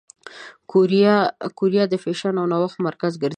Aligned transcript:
کوریا 1.57 1.83
د 1.91 1.95
فېشن 2.03 2.35
او 2.41 2.45
نوښت 2.53 2.77
مرکز 2.87 3.13
ګرځېدلې. 3.21 3.29